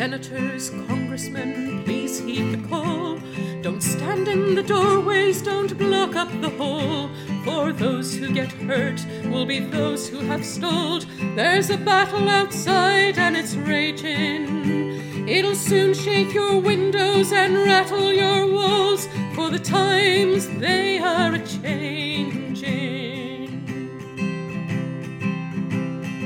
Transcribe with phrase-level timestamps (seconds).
[0.00, 3.18] Senators, congressmen, please heed the call.
[3.60, 7.10] Don't stand in the doorways, don't block up the hall.
[7.44, 11.04] For those who get hurt will be those who have stalled.
[11.36, 15.28] There's a battle outside and it's raging.
[15.28, 21.46] It'll soon shake your windows and rattle your walls, for the times they are a
[21.46, 22.70] changing.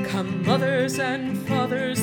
[0.07, 1.99] Come, mothers and fathers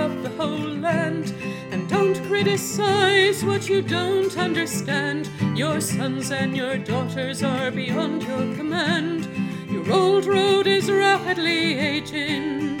[0.00, 1.34] throughout the whole land,
[1.70, 5.28] and don't criticize what you don't understand.
[5.54, 9.28] Your sons and your daughters are beyond your command.
[9.70, 12.78] Your old road is rapidly aging.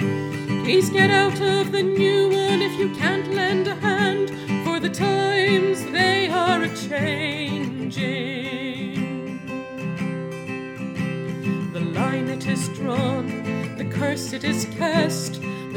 [0.64, 4.30] Please get out of the new one if you can't lend a hand,
[4.64, 8.00] for the times they are a changing.
[11.74, 13.26] The line it is drawn,
[13.76, 15.42] the curse it is cast,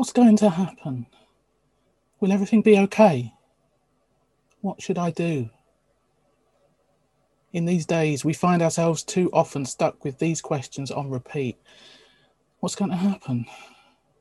[0.00, 1.04] What's going to happen?
[2.20, 3.34] Will everything be okay?
[4.62, 5.50] What should I do?
[7.52, 11.58] In these days, we find ourselves too often stuck with these questions on repeat.
[12.60, 13.44] What's going to happen?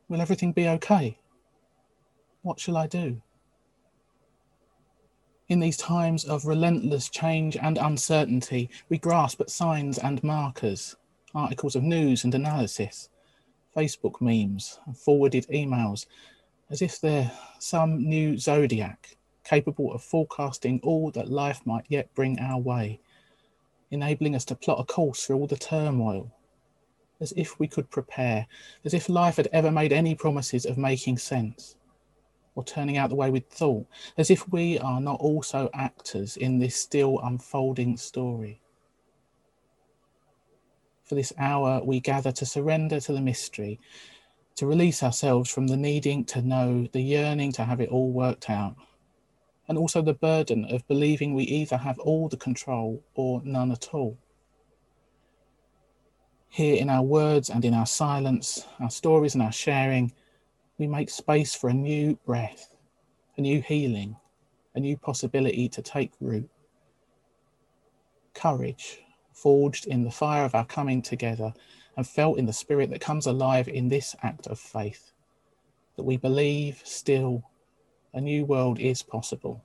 [0.10, 1.18] Will everything be okay?
[2.42, 3.22] What shall I do?
[5.48, 10.98] In these times of relentless change and uncertainty, we grasp at signs and markers,
[11.34, 13.08] articles of news and analysis,
[13.76, 16.06] Facebook memes, and forwarded emails,
[16.70, 22.40] as if they're some new zodiac capable of forecasting all that life might yet bring
[22.40, 23.00] our way,
[23.92, 26.32] enabling us to plot a course through all the turmoil,
[27.20, 28.46] as if we could prepare,
[28.86, 31.76] as if life had ever made any promises of making sense
[32.56, 33.86] or turning out the way we'd thought,
[34.18, 38.62] as if we are not also actors in this still unfolding story.
[41.10, 43.80] For this hour, we gather to surrender to the mystery,
[44.58, 48.48] to release ourselves from the needing to know, the yearning to have it all worked
[48.48, 48.76] out,
[49.68, 53.92] and also the burden of believing we either have all the control or none at
[53.92, 54.20] all.
[56.48, 60.14] Here in our words and in our silence, our stories and our sharing,
[60.78, 62.70] we make space for a new breath,
[63.36, 64.16] a new healing,
[64.76, 66.52] a new possibility to take root.
[68.36, 69.02] Courage,
[69.42, 71.54] forged in the fire of our coming together
[71.96, 75.12] and felt in the spirit that comes alive in this act of faith,
[75.96, 77.44] that we believe still
[78.14, 79.64] a new world is possible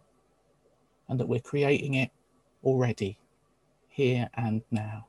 [1.08, 2.10] and that we're creating it
[2.62, 3.18] already,
[3.88, 5.06] here and now.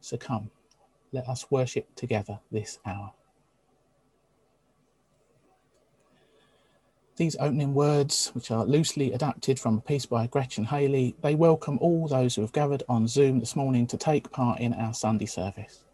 [0.00, 0.50] So come,
[1.12, 3.12] let us worship together this hour.
[7.16, 11.78] These opening words, which are loosely adapted from a piece by Gretchen Haley, they welcome
[11.80, 15.24] all those who have gathered on Zoom this morning to take part in our Sunday
[15.24, 15.84] service.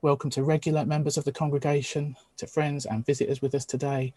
[0.00, 4.14] Welcome to regular members of the congregation, to friends and visitors with us today.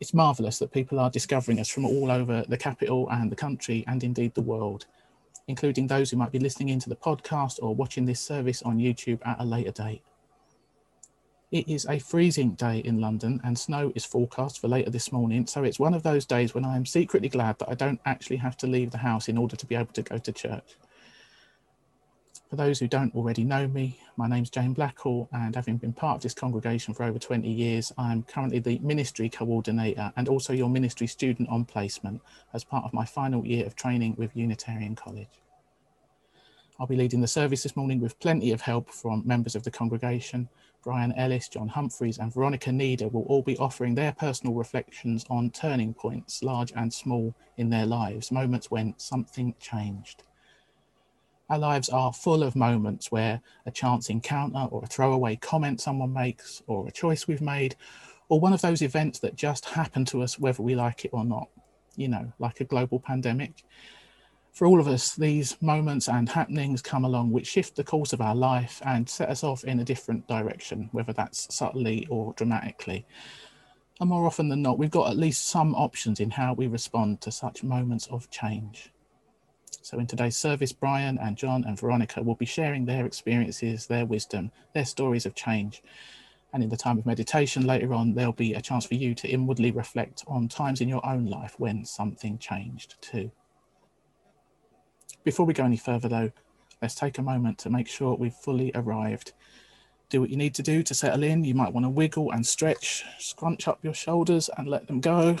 [0.00, 3.84] It's marvellous that people are discovering us from all over the capital and the country
[3.86, 4.86] and indeed the world,
[5.46, 9.24] including those who might be listening into the podcast or watching this service on YouTube
[9.24, 10.02] at a later date.
[11.50, 15.46] It is a freezing day in London and snow is forecast for later this morning.
[15.46, 18.38] So it's one of those days when I am secretly glad that I don't actually
[18.38, 20.76] have to leave the house in order to be able to go to church.
[22.50, 26.16] For those who don't already know me, my name's Jane Blackall, and having been part
[26.16, 30.68] of this congregation for over 20 years, I'm currently the ministry coordinator and also your
[30.68, 32.20] ministry student on placement
[32.52, 35.40] as part of my final year of training with Unitarian College.
[36.78, 39.70] I'll be leading the service this morning with plenty of help from members of the
[39.70, 40.48] congregation.
[40.84, 45.50] Brian Ellis, John Humphreys, and Veronica Needer will all be offering their personal reflections on
[45.50, 50.22] turning points, large and small, in their lives, moments when something changed.
[51.48, 56.12] Our lives are full of moments where a chance encounter or a throwaway comment someone
[56.12, 57.76] makes or a choice we've made
[58.28, 61.24] or one of those events that just happen to us whether we like it or
[61.24, 61.48] not,
[61.96, 63.64] you know, like a global pandemic.
[64.54, 68.20] For all of us, these moments and happenings come along which shift the course of
[68.20, 73.04] our life and set us off in a different direction, whether that's subtly or dramatically.
[73.98, 77.20] And more often than not, we've got at least some options in how we respond
[77.22, 78.92] to such moments of change.
[79.82, 84.06] So in today's service, Brian and John and Veronica will be sharing their experiences, their
[84.06, 85.82] wisdom, their stories of change.
[86.52, 89.28] And in the time of meditation later on, there'll be a chance for you to
[89.28, 93.32] inwardly reflect on times in your own life when something changed too.
[95.24, 96.32] Before we go any further though,
[96.82, 99.32] let's take a moment to make sure we've fully arrived.
[100.10, 101.44] Do what you need to do to settle in.
[101.44, 105.38] You might want to wiggle and stretch, scrunch up your shoulders and let them go,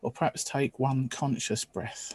[0.00, 2.14] or perhaps take one conscious breath.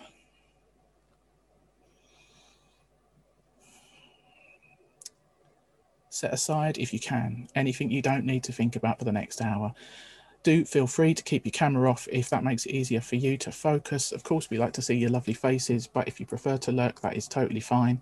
[6.13, 9.41] set aside if you can anything you don't need to think about for the next
[9.41, 9.73] hour
[10.43, 13.37] do feel free to keep your camera off if that makes it easier for you
[13.37, 14.11] to focus.
[14.11, 17.01] Of course we like to see your lovely faces but if you prefer to lurk
[17.01, 18.01] that is totally fine.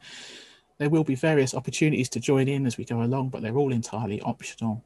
[0.78, 3.74] There will be various opportunities to join in as we go along but they're all
[3.74, 4.84] entirely optional.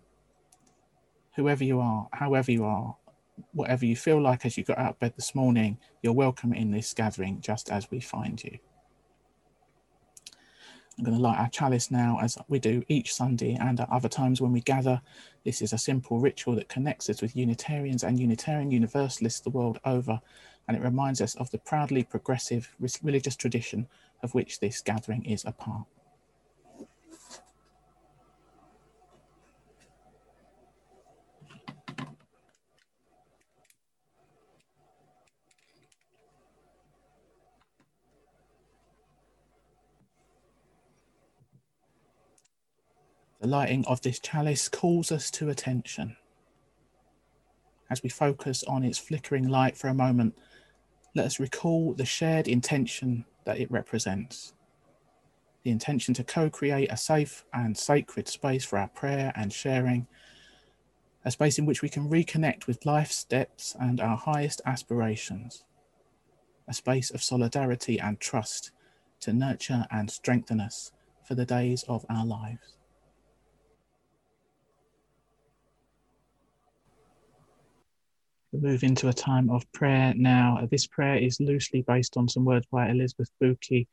[1.35, 2.95] Whoever you are however you are
[3.51, 6.71] whatever you feel like as you got out of bed this morning you're welcome in
[6.71, 8.59] this gathering just as we find you
[10.97, 14.09] I'm going to light our chalice now as we do each Sunday and at other
[14.09, 15.01] times when we gather.
[15.43, 19.79] This is a simple ritual that connects us with Unitarians and Unitarian Universalists the world
[19.85, 20.21] over,
[20.67, 23.87] and it reminds us of the proudly progressive religious tradition
[24.21, 25.85] of which this gathering is a part.
[43.43, 46.15] The lighting of this chalice calls us to attention.
[47.89, 50.37] As we focus on its flickering light for a moment,
[51.13, 54.53] let us recall the shared intention that it represents.
[55.63, 60.07] The intention to co create a safe and sacred space for our prayer and sharing,
[61.25, 65.65] a space in which we can reconnect with life's depths and our highest aspirations,
[66.65, 68.71] a space of solidarity and trust
[69.19, 70.93] to nurture and strengthen us
[71.27, 72.77] for the days of our lives.
[78.57, 80.57] Move into a time of prayer now.
[80.61, 83.87] Uh, this prayer is loosely based on some words by Elizabeth Bookey.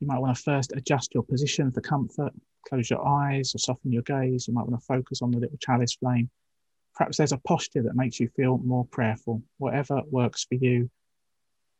[0.00, 2.32] You might want to first adjust your position for comfort,
[2.68, 4.48] close your eyes or soften your gaze.
[4.48, 6.28] You might want to focus on the little chalice flame.
[6.94, 9.42] Perhaps there's a posture that makes you feel more prayerful.
[9.58, 10.90] Whatever works for you,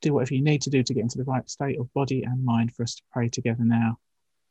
[0.03, 2.45] do whatever you need to do to get into the right state of body and
[2.45, 3.99] mind for us to pray together now,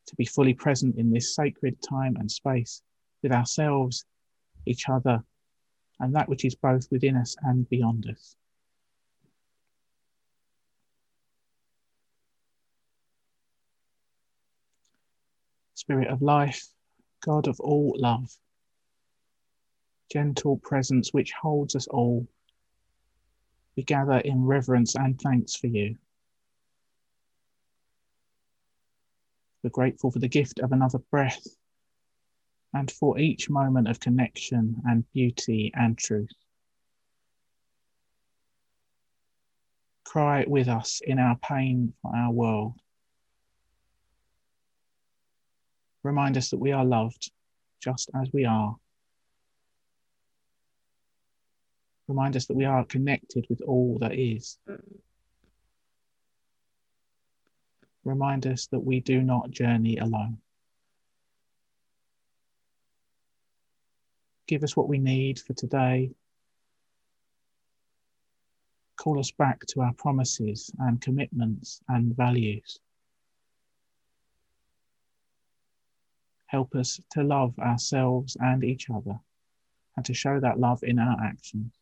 [0.07, 2.81] to be fully present in this sacred time and space
[3.21, 4.05] with ourselves,
[4.65, 5.23] each other,
[5.99, 8.35] and that which is both within us and beyond us.
[15.73, 16.67] Spirit of life,
[17.23, 18.35] God of all love,
[20.11, 22.27] gentle presence which holds us all,
[23.75, 25.97] we gather in reverence and thanks for you.
[29.63, 31.45] We're grateful for the gift of another breath
[32.75, 36.29] and for each moment of connection and beauty and truth.
[40.03, 42.73] Cry with us in our pain for our world.
[46.03, 47.31] Remind us that we are loved
[47.81, 48.75] just as we are.
[52.09, 54.59] Remind us that we are connected with all that is.
[58.03, 60.39] Remind us that we do not journey alone.
[64.47, 66.11] Give us what we need for today.
[68.97, 72.79] Call us back to our promises and commitments and values.
[76.47, 79.19] Help us to love ourselves and each other
[79.97, 81.73] and to show that love in our actions.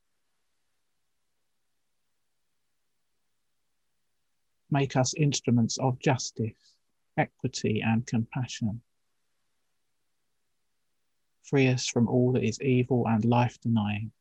[4.71, 6.73] Make us instruments of justice
[7.17, 8.81] equity, and compassion.
[11.43, 14.11] Free us from all that is evil and life denying.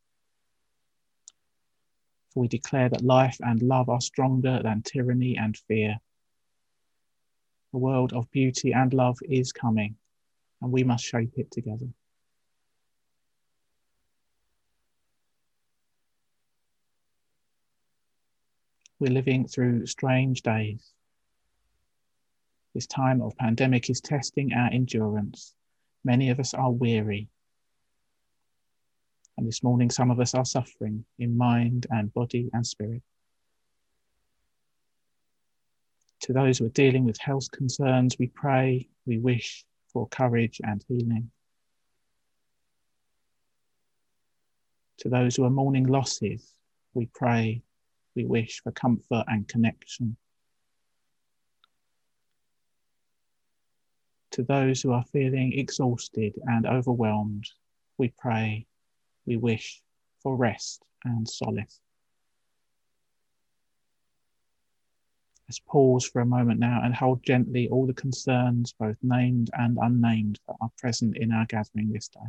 [2.31, 6.01] For we declare that life and love are stronger than tyranny and fear.
[7.75, 9.97] A world of beauty and love is coming,
[10.61, 11.89] and we must shape it together.
[18.99, 20.93] We're living through strange days.
[22.75, 25.55] This time of pandemic is testing our endurance.
[26.05, 27.29] Many of us are weary.
[29.37, 33.03] And this morning, some of us are suffering in mind and body and spirit.
[36.21, 40.85] To those who are dealing with health concerns, we pray, we wish for courage and
[40.87, 41.31] healing.
[44.99, 46.55] To those who are mourning losses,
[46.95, 47.63] we pray
[48.15, 50.17] we wish for comfort and connection.
[54.33, 57.47] To those who are feeling exhausted and overwhelmed,
[57.99, 58.67] we pray,
[59.27, 59.83] we wish
[60.23, 61.81] for rest and solace.
[65.47, 69.77] Let's pause for a moment now and hold gently all the concerns, both named and
[69.79, 72.21] unnamed, that are present in our gathering this day.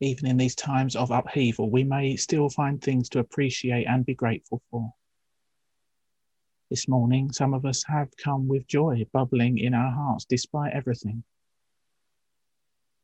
[0.00, 4.14] Even in these times of upheaval, we may still find things to appreciate and be
[4.14, 4.92] grateful for.
[6.70, 11.24] This morning, some of us have come with joy bubbling in our hearts despite everything.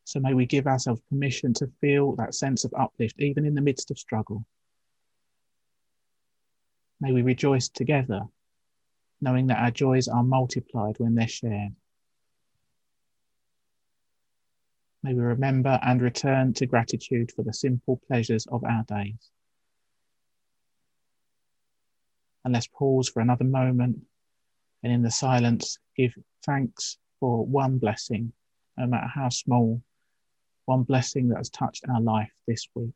[0.05, 3.61] So may we give ourselves permission to feel that sense of uplift even in the
[3.61, 4.45] midst of struggle.
[7.01, 8.21] May we rejoice together,
[9.19, 11.75] knowing that our joys are multiplied when they're shared.
[15.05, 19.29] May we remember and return to gratitude for the simple pleasures of our days.
[22.43, 24.01] And let's pause for another moment
[24.81, 28.33] and in the silence give thanks for one blessing,
[28.79, 29.83] no matter how small,
[30.65, 32.95] one blessing that has touched our life this week.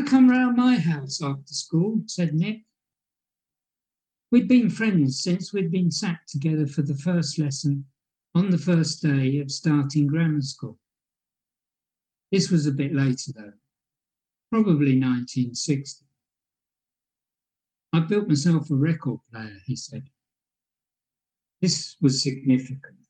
[0.11, 2.01] come round my house after school?
[2.05, 2.65] said Nick.
[4.29, 7.85] We'd been friends since we'd been sat together for the first lesson
[8.35, 10.77] on the first day of starting grammar school.
[12.29, 13.53] This was a bit later though,
[14.51, 16.05] probably 1960.
[17.93, 20.03] I built myself a record player, he said.
[21.61, 23.07] This was significant.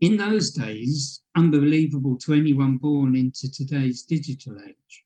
[0.00, 5.04] In those days, unbelievable to anyone born into today's digital age,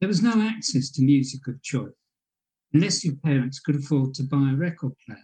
[0.00, 1.92] there was no access to music of choice
[2.72, 5.18] unless your parents could afford to buy a record player.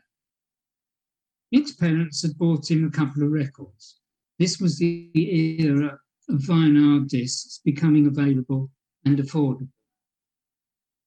[1.52, 4.00] Nick's parents had bought him a couple of records.
[4.38, 8.70] This was the era of vinyl discs becoming available
[9.04, 9.68] and affordable.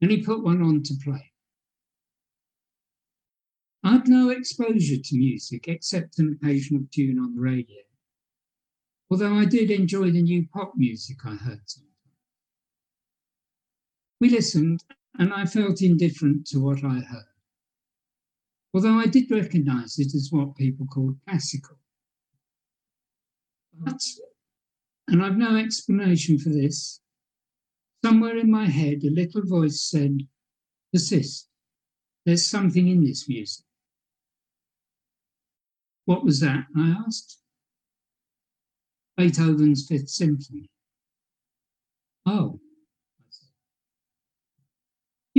[0.02, 1.32] And he put one on to play.
[3.84, 7.82] I'd no exposure to music except an occasional tune on the radio,
[9.10, 11.87] although I did enjoy the new pop music I heard sometimes.
[14.20, 14.84] We listened,
[15.20, 17.26] and I felt indifferent to what I heard,
[18.74, 21.78] although I did recognize it as what people called classical.
[23.74, 24.02] But,
[25.08, 27.00] and I've no explanation for this,
[28.04, 30.28] somewhere in my head a little voice said,
[30.92, 31.48] Persist,
[32.26, 33.66] there's something in this music.
[36.06, 36.66] What was that?
[36.76, 37.38] I asked.
[39.18, 40.70] Beethoven's Fifth Symphony.
[42.26, 42.60] Oh.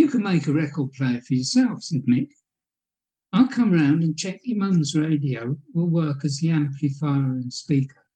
[0.09, 2.31] You can make a record player for yourself, said Mick.
[3.35, 8.07] I'll come round and check your mum's radio will work as the amplifier and speaker.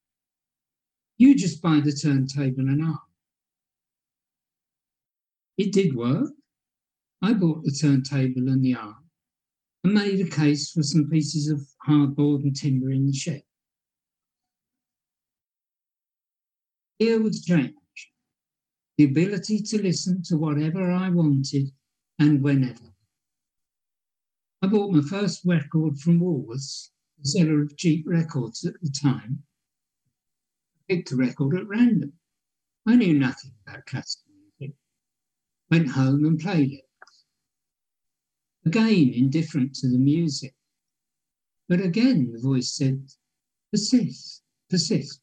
[1.18, 2.98] You just buy the turntable and arm.
[5.58, 6.30] It did work.
[7.20, 9.04] I bought the turntable and the arm
[9.84, 13.42] and made a case for some pieces of hardboard and timber in the shed.
[16.98, 17.74] Here was change
[18.96, 21.70] the ability to listen to whatever I wanted
[22.18, 22.92] and whenever.
[24.62, 29.42] I bought my first record from Woolworths, the seller of cheap records at the time.
[30.76, 32.12] I picked a record at random.
[32.86, 34.76] I knew nothing about classical music.
[35.70, 36.84] Went home and played it.
[38.64, 40.54] Again, indifferent to the music.
[41.68, 43.10] But again, the voice said,
[43.70, 45.20] persist, persist.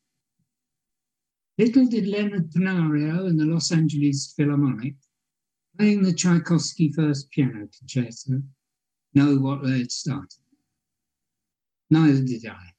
[1.57, 4.95] Little did Leonard Pennario and the Los Angeles Philharmonic,
[5.79, 8.41] playing the Tchaikovsky First Piano Concerto,
[9.13, 10.41] know what they started.
[11.89, 12.73] Neither did I.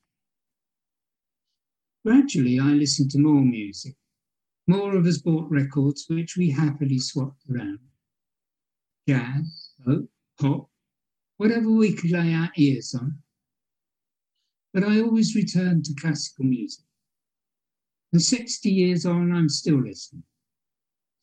[2.05, 3.95] Gradually, I listened to more music.
[4.67, 7.79] More of us bought records which we happily swapped around.
[9.09, 10.05] Jazz, folk,
[10.39, 10.69] pop,
[11.39, 13.19] whatever we could lay our ears on.
[14.75, 16.85] But I always returned to classical music.
[18.13, 20.25] And 60 years on, I'm still listening,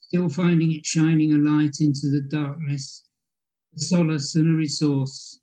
[0.08, 3.04] still finding it shining a light into the darkness,
[3.76, 5.42] a solace and a resource,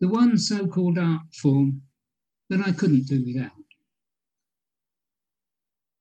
[0.00, 1.80] the one so called art form
[2.50, 3.52] that I couldn't do without.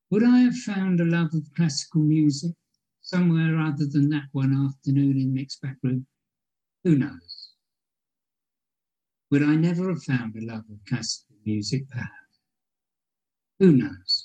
[0.10, 2.51] Would I have found a love of classical music
[3.01, 6.06] somewhere other than that one afternoon in Mick's back room?
[6.84, 7.51] Who knows?
[9.30, 12.12] Would I never have found a love of classical music, perhaps?
[13.60, 14.21] Who knows?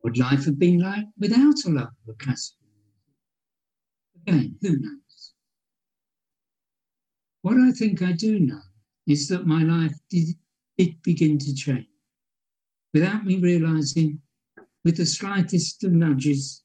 [0.00, 2.66] What would life have been like without a love of classical
[4.24, 4.26] music?
[4.26, 5.32] Again, who knows?
[7.42, 8.60] What I think I do know
[9.06, 10.28] is that my life did,
[10.78, 11.86] did begin to change
[12.94, 14.20] without me realizing,
[14.84, 16.62] with the slightest of nudges,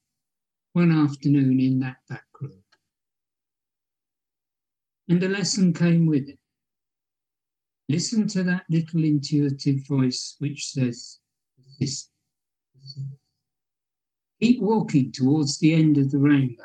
[0.73, 2.63] one afternoon in that back room.
[5.09, 6.39] And a lesson came with it.
[7.89, 11.19] Listen to that little intuitive voice which says,
[11.79, 12.09] this.
[14.41, 16.63] Keep walking towards the end of the rainbow.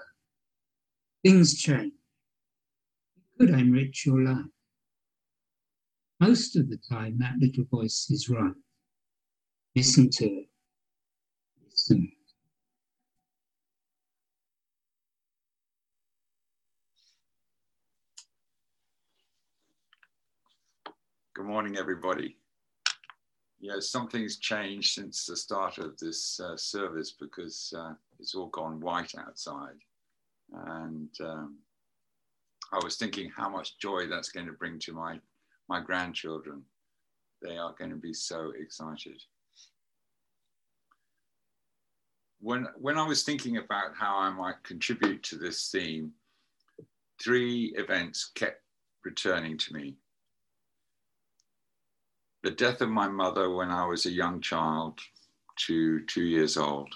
[1.25, 1.93] Things change.
[3.17, 4.45] It could enrich your life.
[6.19, 8.53] Most of the time, that little voice is right.
[9.77, 10.49] Listen to it.
[11.71, 12.11] Listen.
[21.35, 22.40] Good morning, everybody.
[23.61, 28.81] Yeah, something's changed since the start of this uh, service because uh, it's all gone
[28.81, 29.77] white outside.
[30.53, 31.59] And um,
[32.73, 35.21] I was thinking how much joy that's going to bring to my,
[35.69, 36.63] my grandchildren.
[37.43, 39.23] They are going to be so excited.
[42.41, 46.13] When, when I was thinking about how I might contribute to this theme,
[47.23, 48.63] three events kept
[49.05, 49.97] returning to me
[52.43, 54.99] the death of my mother when I was a young child,
[55.57, 56.95] two, two years old,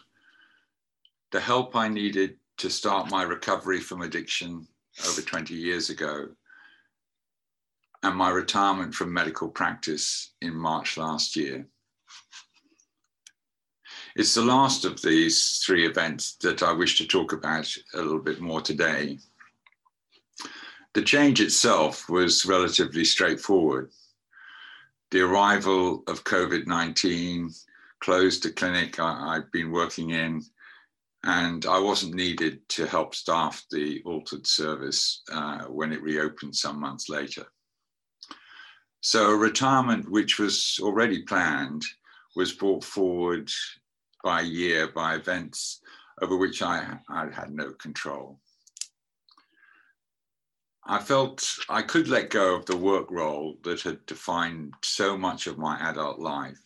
[1.33, 4.67] the help I needed to start my recovery from addiction
[5.09, 6.29] over 20 years ago,
[8.03, 11.67] and my retirement from medical practice in March last year.
[14.17, 18.21] It's the last of these three events that I wish to talk about a little
[18.21, 19.19] bit more today.
[20.93, 23.91] The change itself was relatively straightforward
[25.15, 27.49] the arrival of COVID 19
[28.01, 30.43] closed the clinic I, had been working in,
[31.23, 36.81] and I wasn't needed to help staff the altered service uh, when it reopened some
[36.81, 37.47] months later.
[39.03, 41.85] So, a retirement which was already planned
[42.35, 43.49] was brought forward
[44.25, 45.81] by year by events
[46.23, 48.41] over which I, I had no control.
[50.87, 55.47] I felt I could let go of the work role that had defined so much
[55.47, 56.59] of my adult life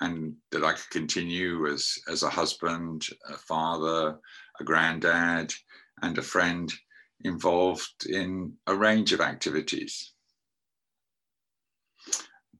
[0.00, 4.18] and that I could continue as, as a husband, a father,
[4.60, 5.54] a granddad,
[6.02, 6.72] and a friend
[7.20, 10.12] involved in a range of activities.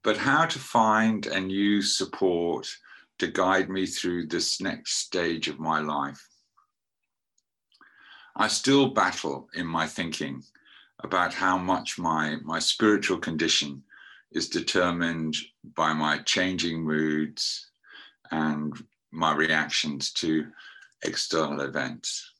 [0.03, 2.67] But how to find and use support
[3.19, 6.28] to guide me through this next stage of my life?
[8.41, 10.43] I still battle in my thinking
[10.99, 13.83] about how much my, my spiritual condition
[14.31, 15.35] is determined
[15.75, 17.69] by my changing moods
[18.31, 18.73] and
[19.11, 20.47] my reactions to
[21.03, 22.31] external events.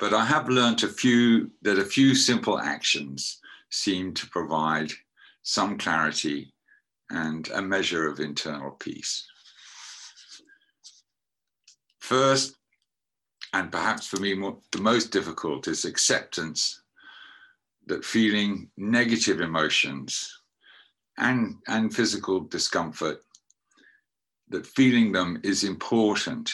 [0.00, 3.38] But I have learned a few that a few simple actions
[3.70, 4.90] seem to provide
[5.44, 6.52] some clarity
[7.10, 9.24] and a measure of internal peace.
[12.00, 12.56] First,
[13.56, 16.82] and perhaps for me more, the most difficult, is acceptance
[17.86, 20.40] that feeling negative emotions
[21.16, 23.22] and, and physical discomfort,
[24.50, 26.52] that feeling them is important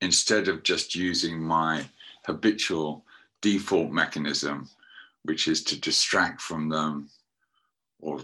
[0.00, 1.84] instead of just using my
[2.26, 3.04] habitual
[3.42, 4.68] default mechanism,
[5.24, 7.10] which is to distract from them
[7.98, 8.20] or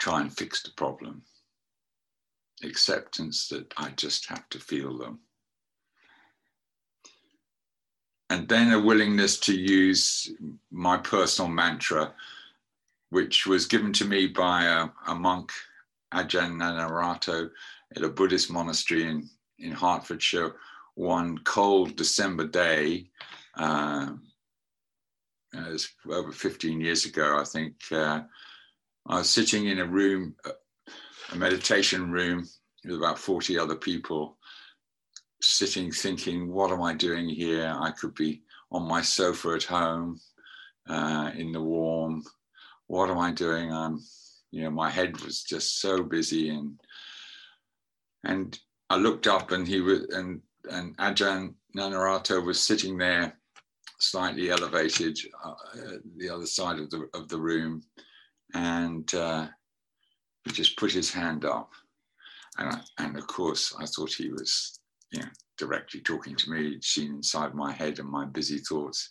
[0.00, 1.22] try and fix the problem.
[2.64, 5.20] Acceptance that I just have to feel them.
[8.34, 10.32] And then a willingness to use
[10.72, 12.12] my personal mantra,
[13.10, 15.52] which was given to me by a, a monk,
[16.12, 17.48] Ajahn Nanarato,
[17.94, 20.56] at a Buddhist monastery in, in Hertfordshire,
[20.96, 23.08] one cold December day.
[23.56, 24.14] Uh,
[25.52, 27.76] it was over 15 years ago, I think.
[27.92, 28.22] Uh,
[29.06, 30.34] I was sitting in a room,
[31.30, 32.48] a meditation room,
[32.84, 34.38] with about 40 other people,
[35.44, 37.74] sitting thinking, what am I doing here?
[37.78, 40.20] I could be on my sofa at home
[40.88, 42.22] uh, in the warm.
[42.86, 43.72] What am I doing?
[43.72, 44.00] I'm,
[44.50, 46.80] you know, my head was just so busy and
[48.24, 48.58] and
[48.90, 53.38] I looked up and he was and and Ajahn Nanarato was sitting there,
[53.98, 55.54] slightly elevated, uh,
[56.16, 57.82] the other side of the of the room,
[58.54, 59.48] and uh,
[60.44, 61.70] he just put his hand up,
[62.58, 64.78] and I, and of course I thought he was,
[65.14, 66.78] you know, directly talking to me.
[66.80, 69.10] Seen inside my head and my busy thoughts.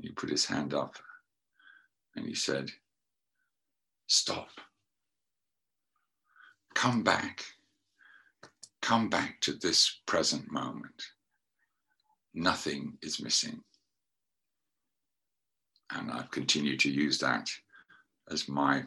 [0.00, 0.96] He put his hand up,
[2.16, 2.70] and he said,
[4.06, 4.48] "Stop.
[6.74, 7.44] Come back."
[8.88, 11.02] come back to this present moment.
[12.32, 13.60] Nothing is missing.
[15.92, 17.50] And I've continued to use that
[18.30, 18.84] as my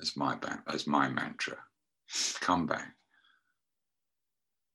[0.00, 1.56] as my as my mantra.
[2.40, 2.94] Come back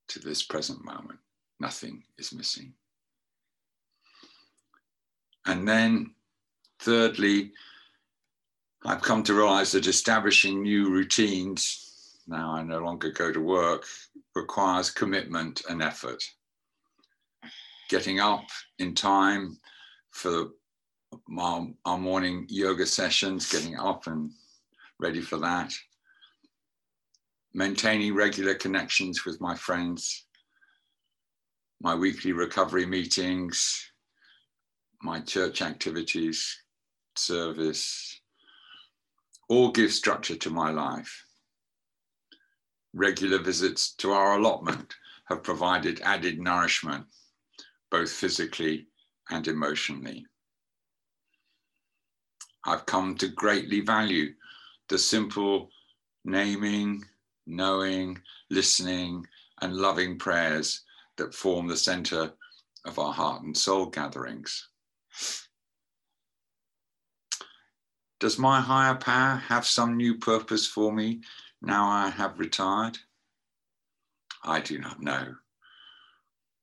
[0.10, 1.20] to this present moment.
[1.60, 2.74] Nothing is missing.
[5.46, 6.14] And then,
[6.80, 7.52] thirdly,
[8.86, 13.86] I've come to realize that establishing new routines, now I no longer go to work,
[14.36, 16.24] requires commitment and effort.
[17.90, 18.46] Getting up
[18.80, 19.58] in time
[20.12, 20.50] for
[21.38, 24.32] our, morning yoga sessions, getting up and
[25.00, 25.74] ready for that.
[27.54, 30.26] Maintaining regular connections with my friends,
[31.82, 33.92] my weekly recovery meetings,
[35.02, 36.64] my church activities,
[37.16, 38.20] service,
[39.50, 41.26] all give structure to my life
[42.94, 47.06] regular visits to our allotment have provided added nourishment,
[47.90, 48.88] both physically
[49.30, 50.26] and emotionally.
[52.66, 54.34] I've come to greatly value
[54.90, 55.70] the simple
[56.24, 57.04] naming,
[57.46, 59.26] knowing, listening,
[59.62, 60.82] and loving prayers
[61.18, 62.34] that form the center
[62.86, 64.68] of our heart and soul gatherings.
[68.20, 71.22] Does my higher power have some new purpose for me
[71.62, 72.98] now I have retired?
[74.44, 75.36] I do not know.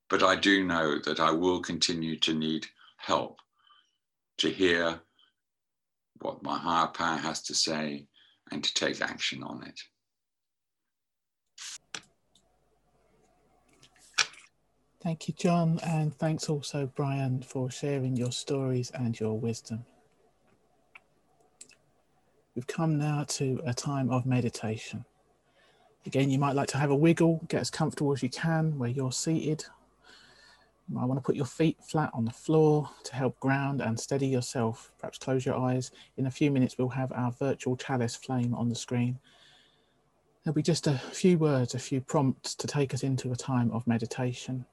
[0.09, 2.67] But I do know that I will continue to need
[2.97, 3.39] help
[4.39, 5.01] to hear
[6.21, 8.07] what my higher power has to say
[8.51, 9.81] and to take action on it.
[15.03, 19.87] Thank you, John, and thanks also, Brian, for sharing your stories and your wisdom.
[22.55, 25.07] We've come now to a time of meditation.
[26.05, 28.91] Again, you might like to have a wiggle, get as comfortable as you can where
[28.91, 29.65] you're seated.
[30.87, 33.99] You might want to put your feet flat on the floor to help ground and
[33.99, 34.93] steady yourself.
[34.99, 35.93] Perhaps close your eyes.
[36.19, 39.19] In a few minutes, we'll have our virtual chalice flame on the screen.
[40.45, 43.71] There'll be just a few words, a few prompts to take us into a time
[43.71, 44.67] of meditation.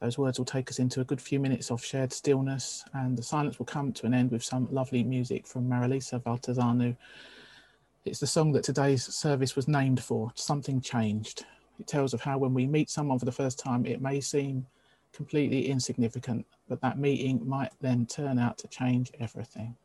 [0.00, 3.22] Those words will take us into a good few minutes of shared stillness, and the
[3.22, 6.96] silence will come to an end with some lovely music from Marilisa Valtazanu.
[8.04, 11.46] It's the song that today's service was named for, Something Changed.
[11.80, 14.66] It tells of how when we meet someone for the first time, it may seem
[15.12, 19.76] completely insignificant, but that meeting might then turn out to change everything.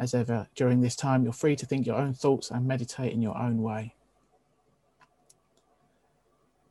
[0.00, 3.22] As ever, during this time, you're free to think your own thoughts and meditate in
[3.22, 3.94] your own way.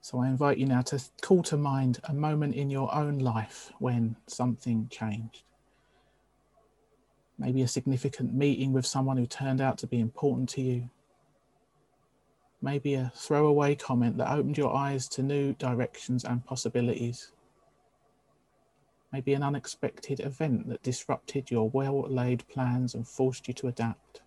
[0.04, 3.72] So I invite you now to call to mind a moment in your own life
[3.80, 5.44] when something changed.
[7.39, 10.89] Maybe a significant meeting with someone who turned out to be important to you.
[12.62, 17.32] Maybe a throwaway comment that opened your eyes to new directions and possibilities.
[19.13, 24.22] Maybe an unexpected event that disrupted your well laid plans and forced you to adapt.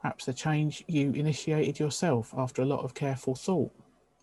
[0.00, 3.72] Perhaps a change you initiated yourself after a lot of careful thought,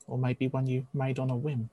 [0.07, 1.69] or maybe one you made on a whim.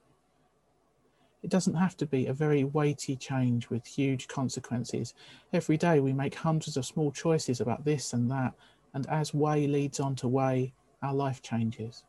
[1.41, 5.13] It doesn't have to be a very weighty change with huge consequences.
[5.53, 8.53] Every day we make hundreds of small choices about this and that,
[8.95, 12.03] and as way leads on to way, our life changes.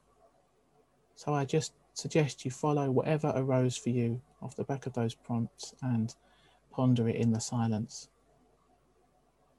[1.16, 5.14] So I just suggest you follow whatever arose for you off the back of those
[5.14, 6.14] prompts and
[6.70, 8.08] ponder it in the silence.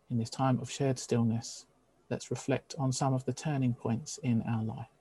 [0.10, 1.67] In this time of shared stillness,
[2.10, 4.97] let's reflect on some of the turning points in our life.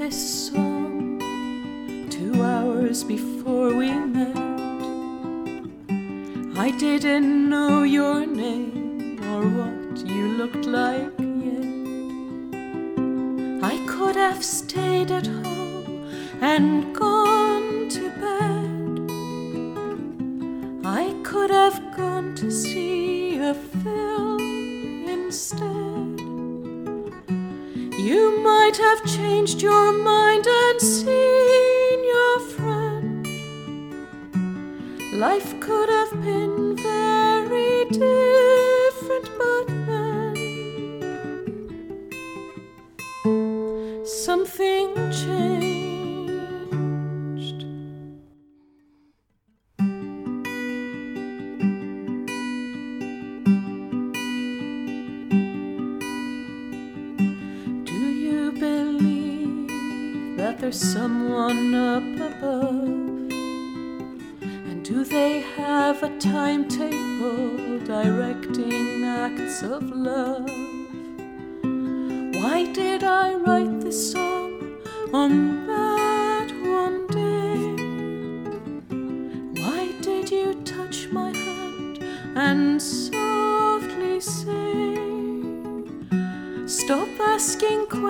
[0.00, 1.20] This song
[2.08, 4.34] two hours before we met.
[6.56, 11.12] I didn't know your name or what you looked like
[11.48, 11.66] yet.
[13.72, 16.08] I could have stayed at home
[16.40, 19.10] and gone to bed.
[20.82, 22.89] I could have gone to see
[28.80, 33.26] have changed your mind and seen your friend.
[35.12, 35.99] Life could have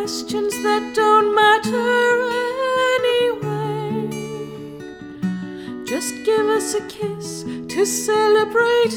[0.00, 2.22] questions that don't matter
[2.96, 4.08] anyway?
[5.84, 8.94] Just give us a kiss to celebrate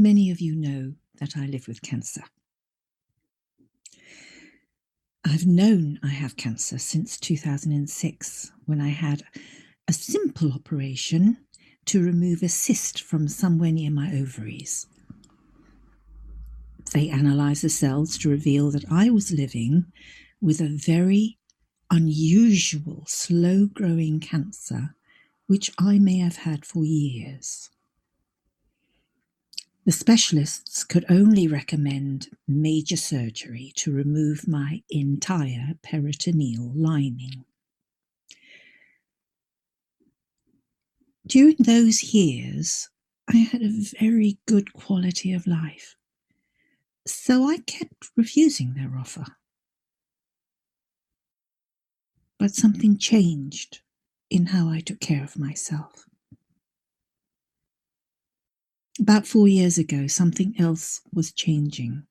[0.00, 2.22] Many of you know that I live with cancer.
[5.24, 9.24] I've known I have cancer since 2006 when I had
[9.88, 11.38] a simple operation
[11.86, 14.86] to remove a cyst from somewhere near my ovaries.
[16.92, 19.86] They analysed the cells to reveal that I was living
[20.40, 21.38] with a very
[21.90, 24.94] unusual slow growing cancer,
[25.48, 27.70] which I may have had for years.
[29.88, 37.46] The specialists could only recommend major surgery to remove my entire peritoneal lining.
[41.26, 42.90] During those years,
[43.32, 45.96] I had a very good quality of life,
[47.06, 49.38] so I kept refusing their offer.
[52.38, 53.80] But something changed
[54.28, 56.07] in how I took care of myself.
[59.00, 62.04] About four years ago, something else was changing.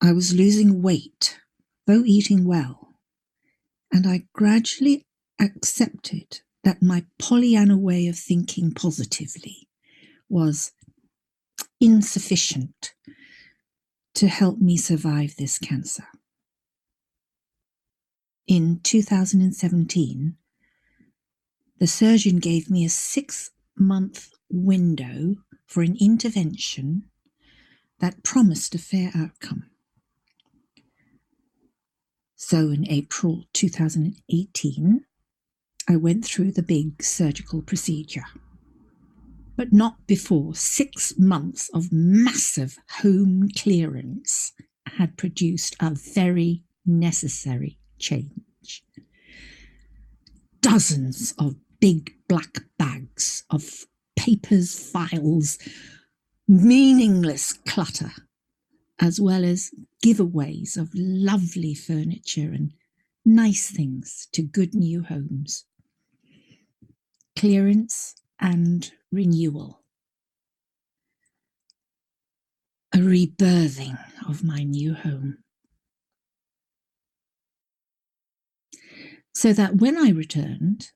[0.00, 1.38] I was losing weight,
[1.86, 2.94] though eating well,
[3.92, 5.06] and I gradually
[5.40, 9.68] accepted that my Pollyanna way of thinking positively
[10.28, 10.72] was
[11.80, 12.94] insufficient
[14.14, 16.06] to help me survive this cancer.
[18.46, 20.36] In 2017,
[21.78, 25.36] the surgeon gave me a six month window
[25.66, 27.04] for an intervention
[28.00, 29.70] that promised a fair outcome.
[32.36, 35.04] So in April 2018,
[35.88, 38.26] I went through the big surgical procedure.
[39.56, 44.52] But not before six months of massive home clearance
[44.86, 48.84] had produced a very necessary change.
[50.60, 55.58] Dozens of big black bags of papers, files,
[56.46, 58.12] meaningless clutter,
[59.00, 59.70] as well as
[60.04, 62.72] giveaways of lovely furniture and
[63.24, 65.64] nice things to good new homes.
[67.36, 69.80] Clearance and renewal.
[72.92, 75.38] A rebirthing of my new home.
[79.34, 80.92] So that when I returned,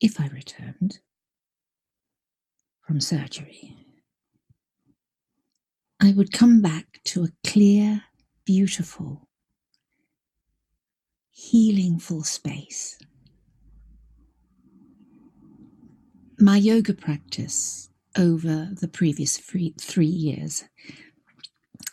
[0.00, 1.00] if I returned
[2.90, 3.76] from surgery,
[6.00, 8.02] I would come back to a clear,
[8.44, 9.28] beautiful,
[11.30, 12.98] healingful space.
[16.40, 20.64] My yoga practice over the previous three, three years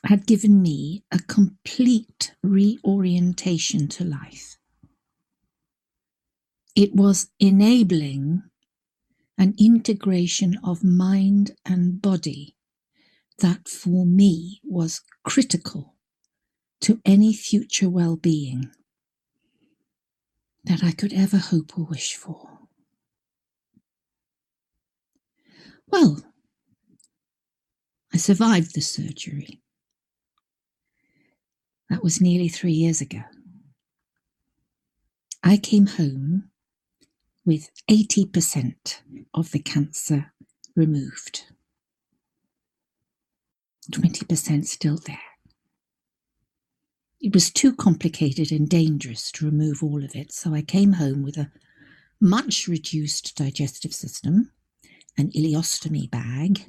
[0.05, 4.57] had given me a complete reorientation to life.
[6.75, 8.41] It was enabling
[9.37, 12.55] an integration of mind and body
[13.39, 15.95] that for me was critical
[16.81, 18.71] to any future well being
[20.63, 22.59] that I could ever hope or wish for.
[25.87, 26.23] Well,
[28.13, 29.61] I survived the surgery.
[31.89, 33.21] That was nearly three years ago.
[35.43, 36.26] I came home
[37.47, 38.97] with 80%
[39.33, 40.33] of the cancer
[40.75, 41.45] removed,
[43.89, 45.17] 20% still there.
[47.21, 51.23] It was too complicated and dangerous to remove all of it, so I came home
[51.23, 51.49] with a
[52.19, 54.51] much reduced digestive system,
[55.17, 56.65] an ileostomy bag,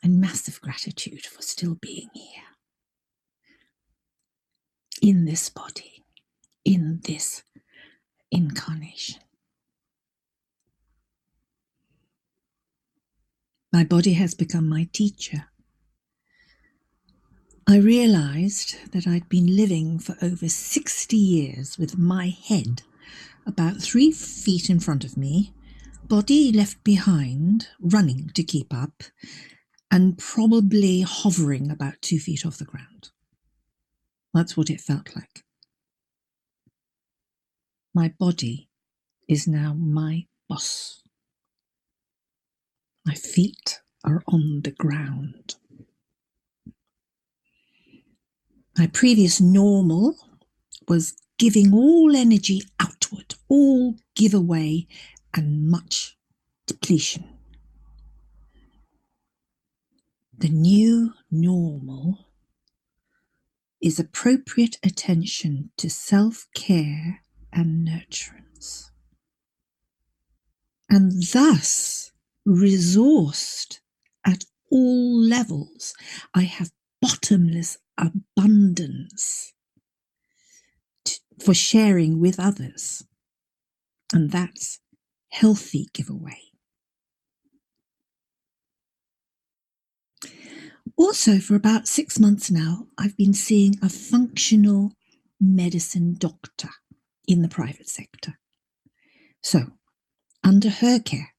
[0.00, 2.44] and massive gratitude for still being here.
[5.02, 6.04] In this body,
[6.64, 7.42] in this
[8.30, 9.20] incarnation.
[13.72, 15.46] My body has become my teacher.
[17.68, 22.82] I realized that I'd been living for over 60 years with my head
[23.46, 25.52] about three feet in front of me,
[26.04, 29.02] body left behind, running to keep up,
[29.90, 33.10] and probably hovering about two feet off the ground.
[34.34, 35.45] That's what it felt like.
[37.96, 38.68] My body
[39.26, 41.02] is now my boss.
[43.06, 45.54] My feet are on the ground.
[48.76, 50.14] My previous normal
[50.86, 54.86] was giving all energy outward, all giveaway,
[55.32, 56.18] and much
[56.66, 57.24] depletion.
[60.36, 62.26] The new normal
[63.80, 67.22] is appropriate attention to self care
[67.56, 68.90] and nurturance.
[70.90, 72.12] And thus,
[72.46, 73.80] resourced
[74.24, 75.94] at all levels,
[76.34, 79.54] I have bottomless abundance
[81.42, 83.04] for sharing with others.
[84.12, 84.80] And that's
[85.30, 86.38] healthy giveaway.
[90.96, 94.92] Also, for about six months now, I've been seeing a functional
[95.40, 96.70] medicine doctor
[97.26, 98.38] in the private sector.
[99.42, 99.72] So,
[100.42, 101.34] under her care,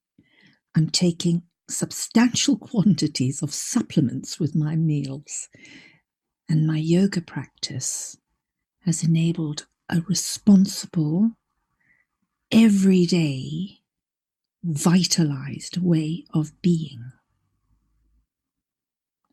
[0.76, 5.50] I'm taking substantial quantities of supplements with my meals
[6.50, 8.18] and my yoga practice
[8.86, 11.32] has enabled a responsible,
[12.52, 13.80] everyday,
[14.64, 17.12] vitalized way of being.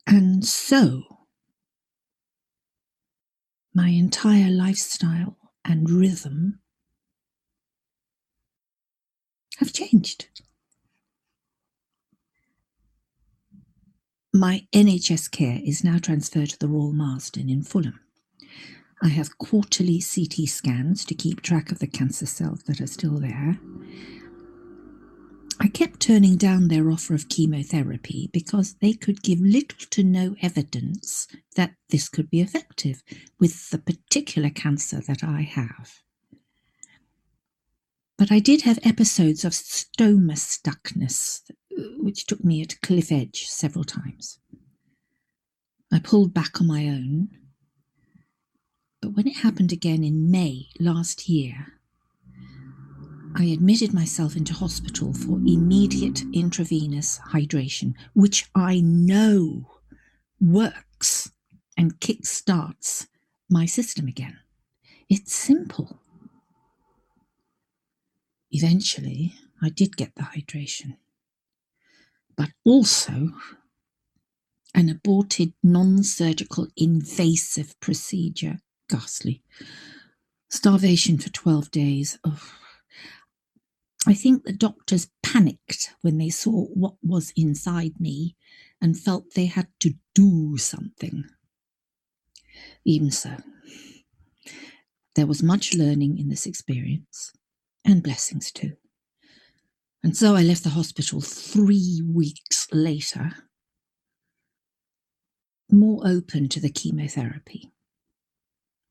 [0.07, 1.03] And so,
[3.73, 6.61] my entire lifestyle and rhythm
[9.59, 10.29] have changed.
[14.33, 18.01] My NHS care is now transferred to the Royal Marsden in Fulham.
[19.01, 23.19] I have quarterly CT scans to keep track of the cancer cells that are still
[23.21, 23.59] there.
[25.65, 30.37] I kept turning down their offer of chemotherapy because they could give little to no
[30.43, 33.03] evidence that this could be effective
[33.41, 36.03] with the particular cancer that I have.
[38.19, 41.41] But I did have episodes of stoma stuckness
[41.97, 44.39] which took me at cliff edge several times.
[45.91, 47.31] I pulled back on my own,
[49.01, 51.81] but when it happened again in May last year,
[53.37, 59.71] I admitted myself into hospital for immediate intravenous hydration, which I know
[60.41, 61.31] works
[61.77, 63.09] and kick-starts
[63.51, 64.39] my system again.
[65.09, 65.99] It's simple.
[68.51, 70.97] Eventually, I did get the hydration
[72.37, 73.31] but also
[74.75, 78.59] an aborted non surgical invasive procedure.
[78.89, 79.43] Ghastly.
[80.51, 82.19] Starvation for 12 days.
[82.25, 82.41] Oh.
[84.07, 88.37] I think the doctors panicked when they saw what was inside me
[88.81, 91.25] and felt they had to do something.
[92.85, 93.37] Even so,
[95.17, 97.33] there was much learning in this experience
[97.85, 98.73] and blessings too.
[100.03, 103.33] And so I left the hospital three weeks later,
[105.71, 107.73] more open to the chemotherapy.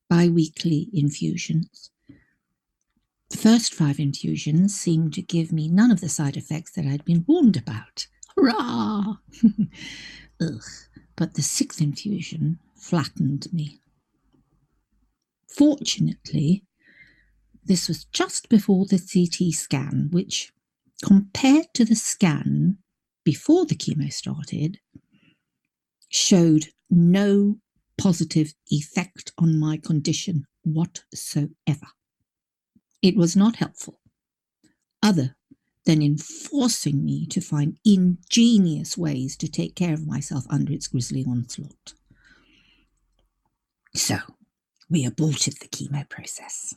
[0.09, 1.91] Bi weekly infusions.
[3.33, 7.03] The first five infusions seemed to give me none of the side effects that I'd
[7.03, 8.05] been warned about.
[8.37, 9.15] Hurrah!
[10.39, 10.63] Ugh.
[11.15, 13.81] But the sixth infusion flattened me.
[15.47, 16.63] Fortunately,
[17.65, 20.53] this was just before the CT scan, which
[21.03, 22.77] compared to the scan
[23.23, 24.79] before the chemo started,
[26.07, 27.57] showed no
[27.97, 31.87] positive effect on my condition whatsoever.
[33.03, 33.99] It was not helpful,
[35.03, 35.35] other
[35.85, 40.87] than in forcing me to find ingenious ways to take care of myself under its
[40.87, 41.95] grisly onslaught.
[43.93, 44.19] So,
[44.89, 46.73] we aborted the chemo process.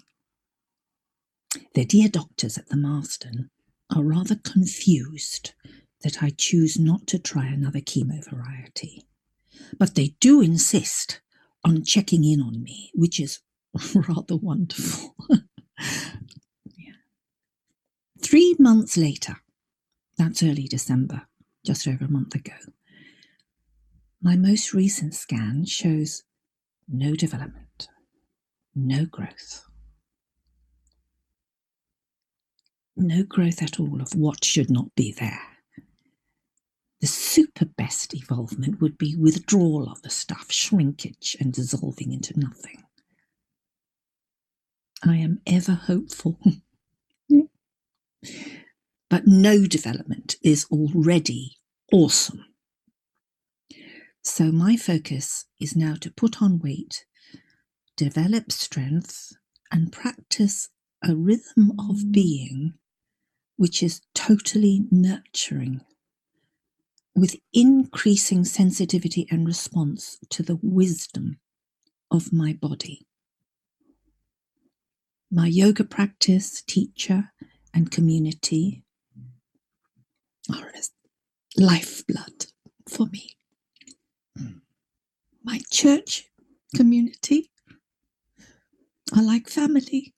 [1.75, 3.51] The dear doctors at the Marsden
[3.95, 5.53] are rather confused
[6.03, 9.05] that I choose not to try another chemo variety,
[9.79, 11.21] but they do insist
[11.65, 13.39] on checking in on me, which is
[13.95, 15.15] rather wonderful.
[18.21, 19.37] Three months later,
[20.19, 21.23] that's early December,
[21.65, 22.55] just over a month ago,
[24.23, 26.25] my most recent scan shows
[26.89, 27.89] no development,
[28.75, 29.65] no growth.
[32.97, 35.41] No growth at all of what should not be there.
[37.01, 42.86] The super best evolvement would be withdrawal of the stuff, shrinkage, and dissolving into nothing.
[45.07, 46.39] I am ever hopeful.
[47.29, 47.49] Mm.
[49.11, 51.57] but no development is already
[51.93, 52.45] awesome.
[54.23, 57.05] So my focus is now to put on weight,
[57.97, 59.33] develop strength,
[59.73, 60.69] and practice
[61.03, 62.13] a rhythm of mm.
[62.13, 62.75] being
[63.57, 65.81] which is totally nurturing
[67.15, 71.39] with increasing sensitivity and response to the wisdom
[72.11, 73.06] of my body.
[75.31, 77.33] My yoga practice, teacher,
[77.75, 78.85] and community
[80.53, 80.73] are
[81.57, 82.47] lifeblood
[82.89, 83.37] for me.
[85.43, 86.27] My church
[86.75, 87.51] community
[89.15, 90.15] are like family.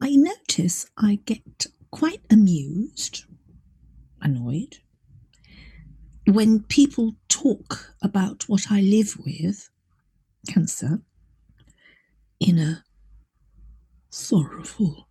[0.00, 3.24] I notice I get quite amused
[4.20, 4.78] annoyed
[6.26, 9.68] when people talk about what I live with,
[10.48, 11.02] cancer,
[12.46, 12.84] in a
[14.10, 15.08] sorrowful,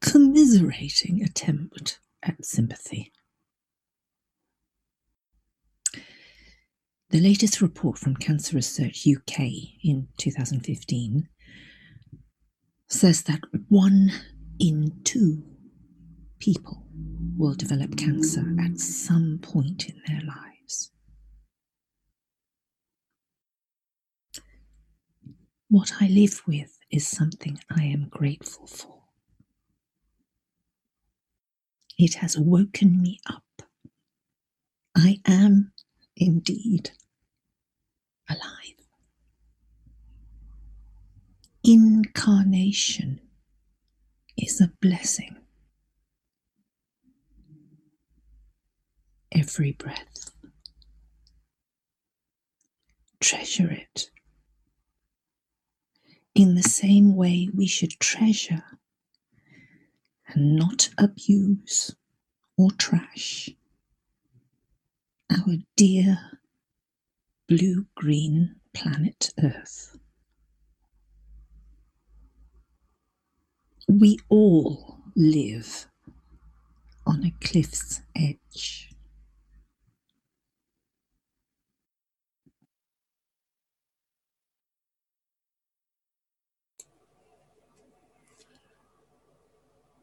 [0.00, 3.12] commiserating attempt at sympathy.
[7.10, 9.40] The latest report from Cancer Research UK
[9.82, 11.28] in 2015
[12.86, 14.12] says that one
[14.60, 15.42] in two
[16.38, 16.84] people
[17.36, 20.49] will develop cancer at some point in their lives.
[25.70, 29.04] What I live with is something I am grateful for.
[31.98, 33.44] It has woken me up.
[34.96, 35.72] I am
[36.16, 36.92] indeed
[38.28, 38.40] alive.
[41.64, 43.20] Incarnation
[44.36, 45.36] is a blessing.
[49.32, 50.30] every breath.
[53.20, 54.10] Treasure it.
[56.34, 58.64] In the same way, we should treasure
[60.28, 61.94] and not abuse
[62.56, 63.50] or trash
[65.30, 66.18] our dear
[67.48, 69.98] blue green planet Earth.
[73.88, 75.86] We all live
[77.06, 78.89] on a cliff's edge.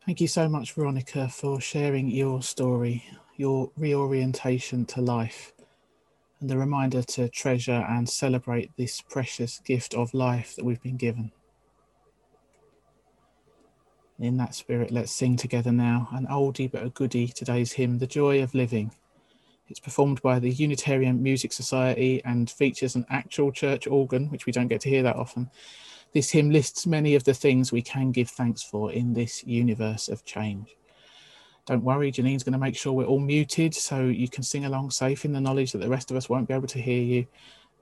[0.08, 3.03] Thank you so much, Veronica, for sharing your story,
[3.36, 5.51] your reorientation to life,
[6.39, 10.95] and the reminder to treasure and celebrate this precious gift of life that we've been
[10.95, 11.34] given.
[14.18, 18.08] In that spirit, let's sing together now an oldie but a goodie, today's hymn, The
[18.08, 18.91] Joy of Living.
[19.68, 24.53] It's performed by the Unitarian Music Society and features an actual church organ, which we
[24.53, 25.51] don't get to hear that often,
[26.14, 30.08] this hymn lists many of the things we can give thanks for in this universe
[30.10, 30.76] of change.
[31.66, 34.91] Don't worry, Janine's going to make sure we're all muted so you can sing along
[34.91, 37.28] safe in the knowledge that the rest of us won't be able to hear you.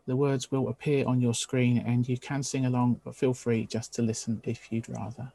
[0.07, 3.65] The words will appear on your screen and you can sing along, but feel free
[3.67, 5.31] just to listen if you'd rather.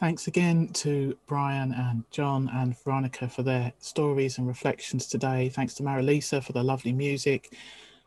[0.00, 5.50] Thanks again to Brian and John and Veronica for their stories and reflections today.
[5.50, 7.54] Thanks to Marilisa for the lovely music.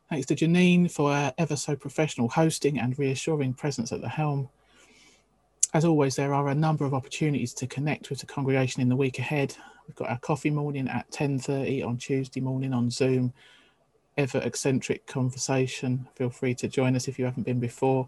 [0.09, 4.49] Thanks to Janine for her ever so professional hosting and reassuring presence at the helm.
[5.75, 8.95] As always, there are a number of opportunities to connect with the congregation in the
[8.95, 9.55] week ahead.
[9.87, 13.33] We've got our coffee morning at 10.30 on Tuesday morning on Zoom.
[14.17, 16.07] Ever eccentric conversation.
[16.15, 18.07] Feel free to join us if you haven't been before.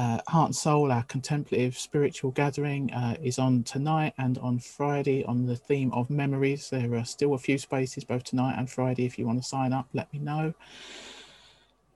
[0.00, 5.26] Uh, Heart and Soul, our contemplative spiritual gathering, uh, is on tonight and on Friday
[5.26, 6.70] on the theme of memories.
[6.70, 9.04] There are still a few spaces both tonight and Friday.
[9.04, 10.54] If you want to sign up, let me know.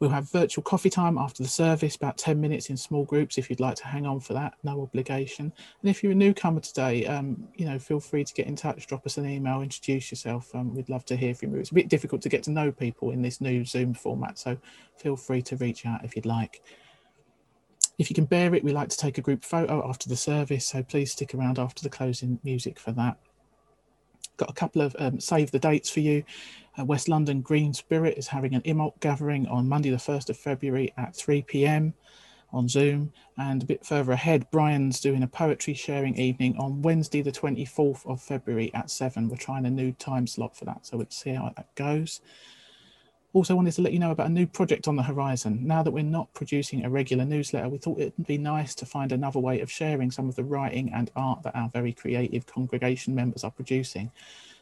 [0.01, 3.49] We'll have virtual coffee time after the service, about 10 minutes in small groups if
[3.49, 5.51] you'd like to hang on for that, no obligation.
[5.81, 8.87] And if you're a newcomer today, um, you know, feel free to get in touch,
[8.87, 10.55] drop us an email, introduce yourself.
[10.55, 11.61] Um, we'd love to hear from you.
[11.61, 14.59] It's a bit difficult to get to know people in this new Zoom format, so
[14.99, 16.61] feel free to reach out if you'd like.
[17.99, 20.67] If you can bear it, we like to take a group photo after the service,
[20.67, 23.17] so please stick around after the closing music for that.
[24.37, 26.25] Got a couple of um, save the dates for you.
[26.77, 30.37] Uh, West London Green Spirit is having an Imbolc gathering on Monday, the 1st of
[30.37, 31.95] February at 3 pm
[32.53, 33.13] on Zoom.
[33.39, 38.05] And a bit further ahead, Brian's doing a poetry sharing evening on Wednesday, the 24th
[38.07, 39.29] of February at 7.
[39.29, 42.21] We're trying a new time slot for that, so we'll see how that goes.
[43.35, 45.67] Also wanted to let you know about a new project on the horizon.
[45.67, 49.11] Now that we're not producing a regular newsletter, we thought it'd be nice to find
[49.11, 53.13] another way of sharing some of the writing and art that our very creative congregation
[53.13, 54.13] members are producing.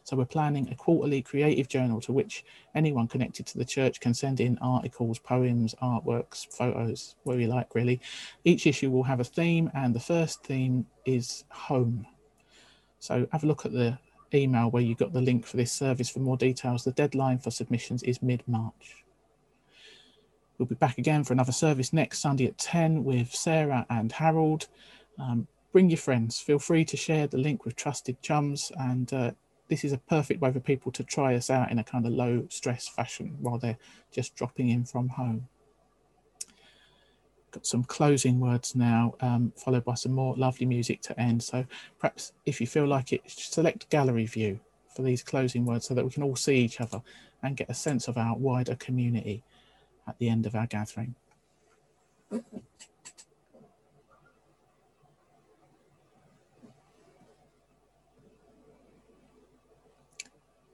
[0.04, 4.14] So we're planning a quarterly creative journal to which anyone connected to the church can
[4.14, 8.00] send in articles, poems, artworks, photos, what you like really.
[8.42, 12.06] Each issue will have a theme and the first theme is home.
[13.00, 13.98] So have a look at the
[14.34, 16.84] email where you got the link for this service for more details.
[16.84, 19.04] The deadline for submissions is mid-March.
[20.58, 24.68] We'll be back again for another service next Sunday at 10 with Sarah and Harold.
[25.18, 26.38] Um, bring your friends.
[26.38, 28.70] Feel free to share the link with trusted chums.
[28.78, 29.32] And uh,
[29.68, 32.12] this is a perfect way for people to try us out in a kind of
[32.12, 33.78] low stress fashion while they're
[34.12, 35.48] just dropping in from home
[37.62, 41.42] some closing words now, um, followed by some more lovely music to end.
[41.42, 41.64] So
[41.98, 44.60] perhaps if you feel like it, select gallery view
[44.94, 47.02] for these closing words so that we can all see each other
[47.42, 49.42] and get a sense of our wider community
[50.06, 51.14] at the end of our gathering.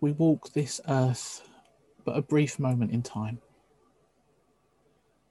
[0.00, 1.48] We walk this earth
[2.04, 3.40] but a brief moment in time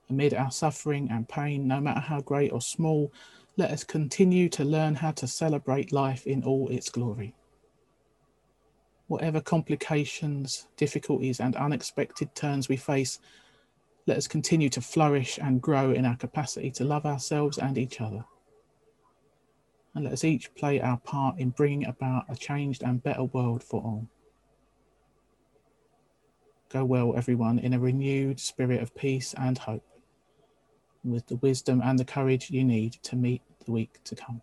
[0.10, 3.12] amid our suffering and pain, no matter how great or small,
[3.58, 7.34] let us continue to learn how to celebrate life in all its glory.
[9.08, 13.20] Whatever complications, difficulties, and unexpected turns we face,
[14.06, 18.00] let us continue to flourish and grow in our capacity to love ourselves and each
[18.00, 18.24] other.
[19.96, 23.64] And let us each play our part in bringing about a changed and better world
[23.64, 24.08] for all.
[26.70, 29.84] Go well, everyone, in a renewed spirit of peace and hope
[31.12, 34.42] with the wisdom and the courage you need to meet the week to come.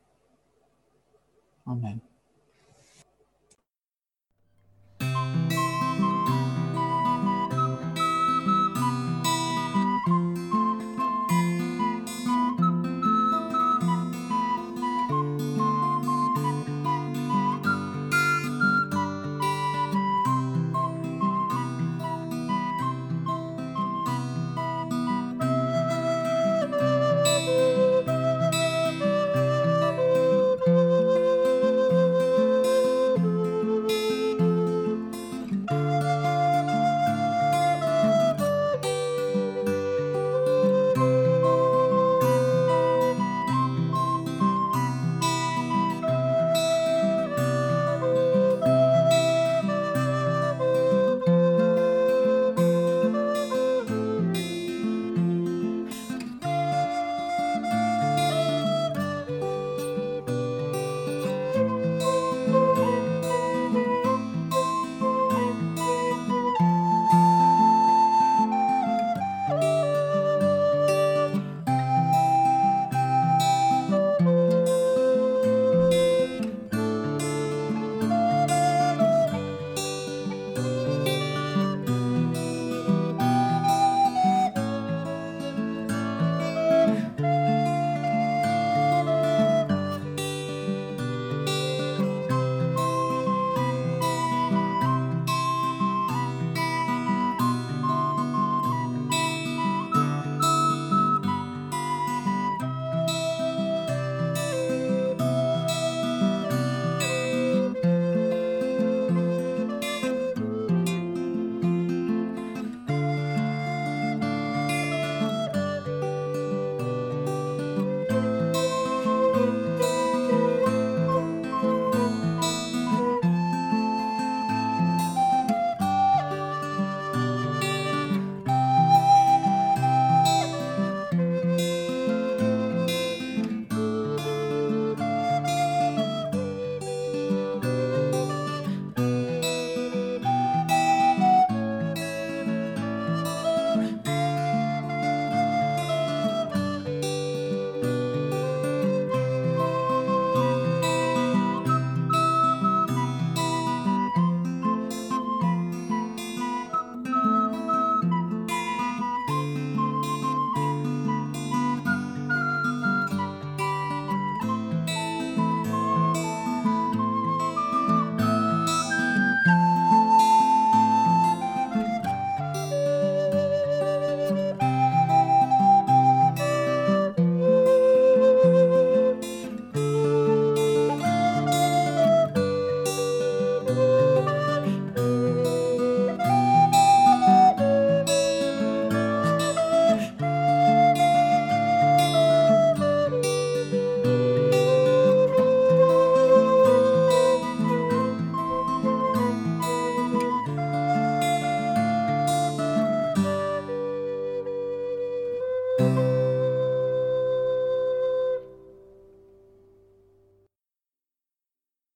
[1.68, 2.00] Amen.